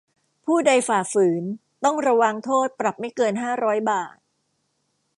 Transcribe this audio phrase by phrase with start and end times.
[0.45, 1.43] ผู้ใดฝ่าฝืน
[1.83, 4.17] ต้องระวางโทษปรับไม่เกินห้าร้อยบาท